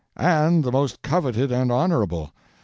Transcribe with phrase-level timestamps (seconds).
[0.17, 2.33] "And the most coveted and honorable.